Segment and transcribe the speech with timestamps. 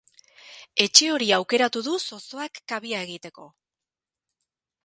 [0.85, 3.47] Etxe hori aukeratu du zozoak kabia egiteko.